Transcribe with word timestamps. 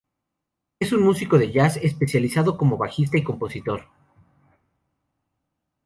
Es 0.79 0.93
un 0.93 1.03
músico 1.03 1.37
de 1.37 1.51
jazz, 1.51 1.77
especializado 1.77 2.57
como 2.57 2.75
bajista 2.75 3.19
y 3.19 3.23
compositor. 3.23 3.83